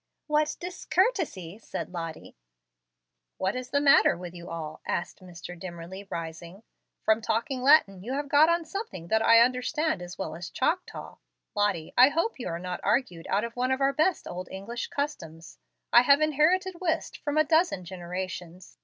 "What 0.25 0.55
DISCOURTESY!" 0.59 1.59
said 1.59 1.93
Lottie. 1.93 2.35
"What 3.37 3.55
is 3.55 3.69
the 3.69 3.79
matter 3.79 4.17
with 4.17 4.33
you 4.33 4.49
all?" 4.49 4.81
asked 4.83 5.19
Mr. 5.21 5.55
Dimmerly, 5.55 6.07
rising. 6.09 6.63
"From 7.03 7.21
talking 7.21 7.61
Latin 7.61 8.01
you 8.03 8.13
have 8.13 8.27
got 8.27 8.49
on 8.49 8.65
something 8.65 9.09
that 9.09 9.23
I 9.23 9.41
understand 9.41 10.01
as 10.01 10.17
well 10.17 10.33
as 10.35 10.49
Choctaw. 10.49 11.17
Lottie, 11.55 11.93
I 11.99 12.09
hope 12.09 12.39
you 12.39 12.47
are 12.47 12.57
not 12.57 12.79
argued 12.81 13.27
out 13.29 13.43
of 13.43 13.55
one 13.55 13.69
of 13.69 13.79
our 13.79 13.93
best 13.93 14.27
old 14.27 14.49
English 14.49 14.87
customs. 14.87 15.59
I 15.93 16.01
have 16.01 16.19
inherited 16.19 16.81
whist 16.81 17.19
from 17.19 17.37
a 17.37 17.43
dozen 17.43 17.85
generations. 17.85 18.79